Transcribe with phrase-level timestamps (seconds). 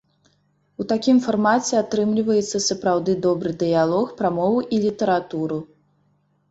[0.83, 5.67] У такім фармаце атрымліваецца сапраўды добры дыялог пра мову і літаратуру.